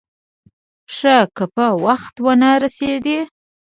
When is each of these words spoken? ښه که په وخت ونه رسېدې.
ښه 0.95 1.17
که 1.35 1.45
په 1.55 1.65
وخت 1.85 2.15
ونه 2.25 2.49
رسېدې. 2.63 3.19